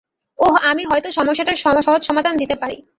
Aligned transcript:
ওহ, 0.39 0.55
আমি 0.63 0.83
হয়তো 0.85 1.09
সমস্যাটার 1.11 1.57
সহজ 1.85 2.01
সমাধান 2.01 2.33
দিতে 2.37 2.55
পারি। 2.55 2.77